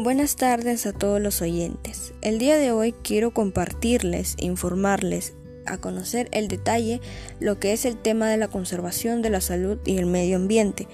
Buenas 0.00 0.36
tardes 0.36 0.86
a 0.86 0.92
todos 0.92 1.20
los 1.20 1.42
oyentes. 1.42 2.14
El 2.22 2.38
día 2.38 2.56
de 2.56 2.70
hoy 2.70 2.92
quiero 3.02 3.32
compartirles, 3.32 4.36
informarles, 4.38 5.34
a 5.66 5.78
conocer 5.78 6.28
el 6.30 6.46
detalle 6.46 7.00
lo 7.40 7.58
que 7.58 7.72
es 7.72 7.84
el 7.84 7.96
tema 7.96 8.30
de 8.30 8.36
la 8.36 8.46
conservación 8.46 9.22
de 9.22 9.30
la 9.30 9.40
salud 9.40 9.76
y 9.84 9.98
el 9.98 10.06
medio 10.06 10.36
ambiente 10.36 10.86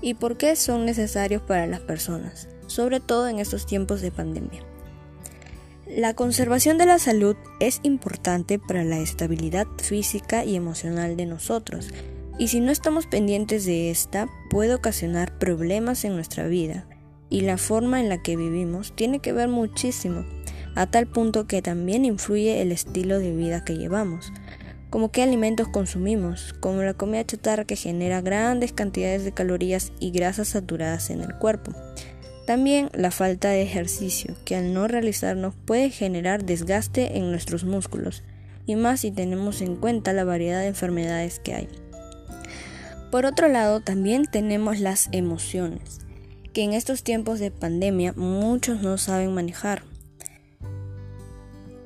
y 0.00 0.14
por 0.14 0.36
qué 0.36 0.54
son 0.54 0.84
necesarios 0.84 1.42
para 1.42 1.66
las 1.66 1.80
personas, 1.80 2.46
sobre 2.68 3.00
todo 3.00 3.26
en 3.26 3.40
estos 3.40 3.66
tiempos 3.66 4.00
de 4.00 4.12
pandemia. 4.12 4.62
La 5.88 6.14
conservación 6.14 6.78
de 6.78 6.86
la 6.86 7.00
salud 7.00 7.34
es 7.58 7.80
importante 7.82 8.60
para 8.60 8.84
la 8.84 9.00
estabilidad 9.00 9.66
física 9.82 10.44
y 10.44 10.54
emocional 10.54 11.16
de 11.16 11.26
nosotros, 11.26 11.88
y 12.38 12.46
si 12.46 12.60
no 12.60 12.70
estamos 12.70 13.08
pendientes 13.08 13.66
de 13.66 13.90
esta, 13.90 14.28
puede 14.50 14.72
ocasionar 14.72 15.36
problemas 15.40 16.04
en 16.04 16.14
nuestra 16.14 16.46
vida, 16.46 16.86
y 17.32 17.40
la 17.40 17.56
forma 17.56 17.98
en 17.98 18.10
la 18.10 18.22
que 18.22 18.36
vivimos 18.36 18.92
tiene 18.94 19.20
que 19.20 19.32
ver 19.32 19.48
muchísimo, 19.48 20.26
a 20.74 20.86
tal 20.86 21.06
punto 21.06 21.46
que 21.46 21.62
también 21.62 22.04
influye 22.04 22.60
el 22.60 22.72
estilo 22.72 23.18
de 23.18 23.34
vida 23.34 23.64
que 23.64 23.78
llevamos, 23.78 24.34
como 24.90 25.10
qué 25.10 25.22
alimentos 25.22 25.66
consumimos, 25.68 26.52
como 26.60 26.82
la 26.82 26.92
comida 26.92 27.24
chatarra 27.24 27.64
que 27.64 27.74
genera 27.74 28.20
grandes 28.20 28.74
cantidades 28.74 29.24
de 29.24 29.32
calorías 29.32 29.92
y 29.98 30.10
grasas 30.10 30.48
saturadas 30.48 31.08
en 31.08 31.22
el 31.22 31.34
cuerpo. 31.38 31.72
También 32.46 32.90
la 32.92 33.10
falta 33.10 33.48
de 33.48 33.62
ejercicio, 33.62 34.36
que 34.44 34.56
al 34.56 34.74
no 34.74 34.86
realizarnos 34.86 35.54
puede 35.64 35.88
generar 35.88 36.44
desgaste 36.44 37.16
en 37.16 37.30
nuestros 37.30 37.64
músculos, 37.64 38.22
y 38.66 38.76
más 38.76 39.00
si 39.00 39.10
tenemos 39.10 39.62
en 39.62 39.76
cuenta 39.76 40.12
la 40.12 40.24
variedad 40.24 40.60
de 40.60 40.66
enfermedades 40.66 41.40
que 41.40 41.54
hay. 41.54 41.68
Por 43.10 43.24
otro 43.24 43.48
lado, 43.48 43.80
también 43.80 44.26
tenemos 44.26 44.80
las 44.80 45.08
emociones 45.12 46.01
que 46.52 46.62
en 46.62 46.72
estos 46.72 47.02
tiempos 47.02 47.38
de 47.38 47.50
pandemia 47.50 48.12
muchos 48.14 48.82
no 48.82 48.98
saben 48.98 49.34
manejar. 49.34 49.82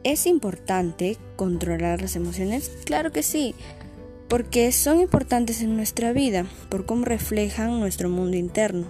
¿Es 0.04 0.26
importante 0.26 1.16
controlar 1.36 2.00
las 2.00 2.16
emociones? 2.16 2.70
Claro 2.84 3.10
que 3.10 3.22
sí, 3.22 3.54
porque 4.28 4.70
son 4.72 5.00
importantes 5.00 5.62
en 5.62 5.76
nuestra 5.76 6.12
vida, 6.12 6.46
por 6.68 6.86
cómo 6.86 7.04
reflejan 7.04 7.80
nuestro 7.80 8.08
mundo 8.08 8.36
interno. 8.36 8.86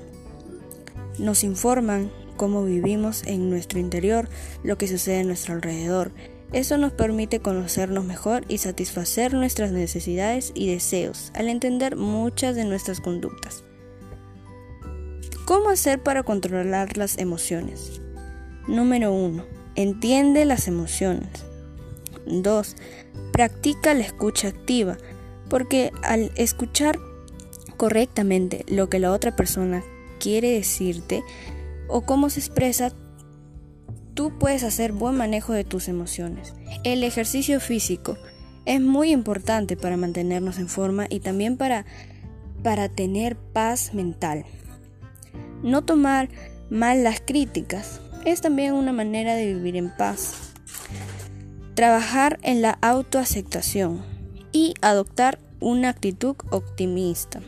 Nos 1.19 1.45
informan 1.45 2.11
cómo 2.37 2.65
vivimos 2.65 3.23
en 3.27 3.49
nuestro 3.51 3.79
interior, 3.79 4.29
lo 4.63 4.77
que 4.77 4.89
sucede 4.89 5.21
a 5.21 5.25
nuestro 5.25 5.55
alrededor. 5.55 6.13
Eso 6.53 6.79
nos 6.79 6.93
permite 6.93 7.41
conocernos 7.41 8.05
mejor 8.05 8.45
y 8.49 8.59
satisfacer 8.59 9.35
nuestras 9.35 9.73
necesidades 9.73 10.53
y 10.55 10.71
deseos 10.71 11.33
al 11.35 11.49
entender 11.49 11.97
muchas 11.97 12.55
de 12.55 12.65
nuestras 12.65 13.01
conductas. 13.01 13.66
¿Cómo 15.47 15.71
hacer 15.71 16.03
para 16.03 16.25
controlar 16.25 16.97
las 16.97 17.19
emociones? 17.19 18.03
Número 18.67 19.13
1. 19.13 19.45
Entiende 19.77 20.45
las 20.45 20.67
emociones. 20.67 21.29
2. 22.27 22.75
Practica 23.31 23.95
la 23.95 24.01
escucha 24.01 24.49
activa, 24.49 24.97
porque 25.49 25.93
al 26.03 26.33
escuchar 26.35 26.99
correctamente 27.77 28.65
lo 28.67 28.91
que 28.91 28.99
la 28.99 29.13
otra 29.13 29.37
persona 29.37 29.85
quiere 30.19 30.51
decirte 30.51 31.23
o 31.87 32.01
cómo 32.01 32.29
se 32.29 32.41
expresa, 32.41 32.91
tú 34.15 34.37
puedes 34.41 34.65
hacer 34.65 34.91
buen 34.91 35.15
manejo 35.15 35.53
de 35.53 35.63
tus 35.63 35.87
emociones. 35.87 36.55
El 36.83 37.05
ejercicio 37.05 37.61
físico 37.61 38.19
es 38.65 38.81
muy 38.81 39.13
importante 39.13 39.77
para 39.77 39.97
mantenernos 39.97 40.59
en 40.59 40.67
forma 40.67 41.07
y 41.09 41.21
también 41.21 41.57
para, 41.57 41.87
para 42.65 42.89
tener 42.89 43.37
paz 43.37 43.95
mental. 43.95 44.45
No 45.63 45.83
tomar 45.83 46.29
mal 46.71 47.05
las 47.05 47.21
críticas 47.21 48.01
es 48.25 48.41
también 48.41 48.75
una 48.75 48.93
manera 48.93 49.35
de 49.35 49.55
vivir 49.55 49.77
en 49.77 49.95
paz. 49.97 50.53
Trabajar 51.75 52.39
en 52.43 52.63
la 52.63 52.79
autoaceptación 52.83 54.03
y 54.53 54.75
adoptar 54.81 55.39
una 55.61 55.91
actitud 55.91 56.37
optimista. 56.51 57.41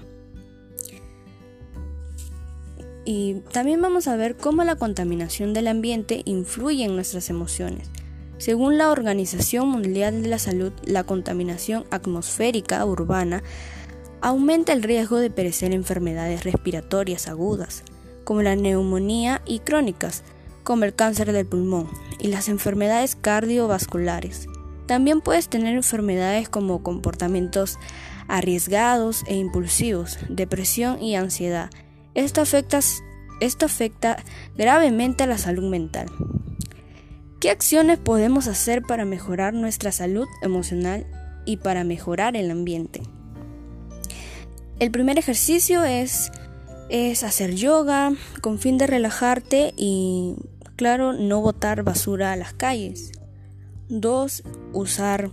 Y 3.05 3.41
también 3.53 3.81
vamos 3.81 4.07
a 4.07 4.17
ver 4.17 4.37
cómo 4.37 4.65
la 4.65 4.77
contaminación 4.77 5.55
del 5.55 5.69
ambiente 5.69 6.23
influye 6.27 6.85
en 6.85 6.95
nuestras 6.95 7.31
emociones. 7.31 7.89
Según 8.37 8.79
la 8.79 8.91
Organización 8.91 9.69
Mundial 9.69 10.23
de 10.23 10.29
la 10.29 10.39
Salud, 10.39 10.73
la 10.85 11.05
contaminación 11.05 11.85
atmosférica 11.91 12.85
urbana 12.85 13.43
aumenta 14.21 14.73
el 14.73 14.83
riesgo 14.83 15.19
de 15.19 15.31
perecer 15.31 15.73
enfermedades 15.73 16.45
respiratorias 16.45 17.29
agudas, 17.29 17.83
como 18.29 18.43
la 18.43 18.57
neumonía 18.57 19.41
y 19.47 19.61
crónicas, 19.61 20.23
como 20.63 20.85
el 20.85 20.95
cáncer 20.95 21.33
del 21.33 21.47
pulmón 21.47 21.89
y 22.19 22.29
las 22.29 22.51
enfermedades 22.51 23.17
cardiovasculares. 23.17 24.49
También 24.85 25.23
puedes 25.23 25.49
tener 25.49 25.75
enfermedades 25.75 26.51
como 26.51 26.83
comportamientos 26.83 27.79
arriesgados 28.29 29.25
e 29.29 29.37
impulsivos, 29.37 30.19
depresión 30.29 31.03
y 31.03 31.17
ansiedad. 31.17 31.71
Esto 32.13 32.43
afecta, 32.43 32.81
esto 33.41 33.65
afecta 33.65 34.23
gravemente 34.59 35.25
a 35.25 35.27
la 35.27 35.39
salud 35.39 35.65
mental. 35.71 36.11
¿Qué 37.41 37.49
acciones 37.49 37.97
podemos 37.97 38.47
hacer 38.47 38.83
para 38.83 39.07
mejorar 39.07 39.55
nuestra 39.55 39.91
salud 39.91 40.27
emocional 40.43 41.07
y 41.47 41.57
para 41.57 41.83
mejorar 41.83 42.37
el 42.37 42.51
ambiente? 42.51 43.01
El 44.81 44.91
primer 44.91 45.19
ejercicio 45.19 45.83
es 45.83 46.31
es 46.89 47.25
hacer 47.25 47.55
yoga 47.55 48.13
con 48.41 48.59
fin 48.59 48.79
de 48.79 48.87
relajarte 48.87 49.75
y, 49.77 50.37
claro, 50.77 51.13
no 51.13 51.41
botar 51.41 51.83
basura 51.83 52.33
a 52.33 52.37
las 52.37 52.53
calles. 52.53 53.13
Dos, 53.89 54.43
usar 54.73 55.31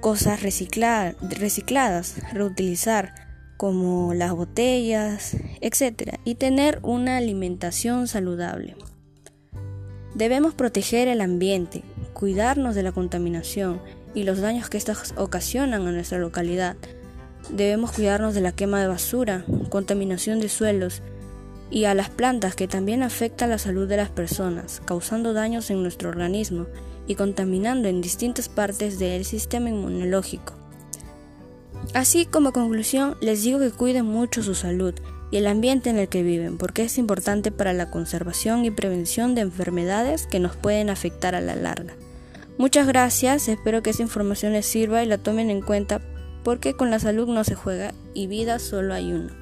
cosas 0.00 0.42
recicladas, 0.42 1.16
reutilizar 2.32 3.14
como 3.56 4.14
las 4.14 4.32
botellas, 4.32 5.36
etc. 5.60 6.18
Y 6.24 6.34
tener 6.36 6.78
una 6.82 7.16
alimentación 7.16 8.06
saludable. 8.06 8.76
Debemos 10.14 10.54
proteger 10.54 11.08
el 11.08 11.20
ambiente, 11.20 11.82
cuidarnos 12.12 12.74
de 12.74 12.82
la 12.82 12.92
contaminación 12.92 13.80
y 14.14 14.24
los 14.24 14.40
daños 14.40 14.70
que 14.70 14.78
estas 14.78 15.12
ocasionan 15.16 15.86
a 15.86 15.92
nuestra 15.92 16.18
localidad 16.18 16.76
Debemos 17.50 17.92
cuidarnos 17.92 18.34
de 18.34 18.40
la 18.40 18.52
quema 18.52 18.80
de 18.80 18.88
basura, 18.88 19.44
contaminación 19.70 20.40
de 20.40 20.48
suelos 20.48 21.02
y 21.70 21.84
a 21.84 21.94
las 21.94 22.10
plantas 22.10 22.54
que 22.54 22.68
también 22.68 23.02
afecta 23.02 23.46
la 23.46 23.58
salud 23.58 23.88
de 23.88 23.96
las 23.96 24.10
personas, 24.10 24.82
causando 24.84 25.32
daños 25.32 25.70
en 25.70 25.82
nuestro 25.82 26.08
organismo 26.08 26.66
y 27.06 27.14
contaminando 27.14 27.88
en 27.88 28.00
distintas 28.00 28.48
partes 28.48 28.98
del 28.98 29.24
sistema 29.24 29.68
inmunológico. 29.68 30.54
Así 31.94 32.26
como 32.26 32.52
conclusión, 32.52 33.16
les 33.20 33.42
digo 33.42 33.58
que 33.58 33.70
cuiden 33.70 34.06
mucho 34.06 34.42
su 34.42 34.54
salud 34.54 34.94
y 35.30 35.38
el 35.38 35.46
ambiente 35.46 35.90
en 35.90 35.98
el 35.98 36.08
que 36.08 36.22
viven, 36.22 36.58
porque 36.58 36.84
es 36.84 36.98
importante 36.98 37.50
para 37.52 37.72
la 37.72 37.90
conservación 37.90 38.64
y 38.64 38.70
prevención 38.70 39.34
de 39.34 39.42
enfermedades 39.42 40.26
que 40.26 40.40
nos 40.40 40.56
pueden 40.56 40.90
afectar 40.90 41.34
a 41.34 41.40
la 41.40 41.56
larga. 41.56 41.94
Muchas 42.58 42.86
gracias, 42.86 43.48
espero 43.48 43.82
que 43.82 43.90
esa 43.90 44.02
información 44.02 44.52
les 44.52 44.66
sirva 44.66 45.02
y 45.02 45.06
la 45.06 45.18
tomen 45.18 45.50
en 45.50 45.60
cuenta 45.60 46.00
porque 46.46 46.74
con 46.74 46.92
la 46.92 47.00
salud 47.00 47.26
no 47.26 47.42
se 47.42 47.56
juega 47.56 47.92
y 48.14 48.28
vida 48.28 48.60
solo 48.60 48.94
hay 48.94 49.12
uno. 49.12 49.34